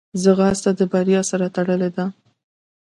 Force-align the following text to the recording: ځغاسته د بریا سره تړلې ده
ځغاسته 0.23 0.71
د 0.79 0.81
بریا 0.91 1.21
سره 1.29 1.45
تړلې 1.55 1.89
ده 1.95 2.05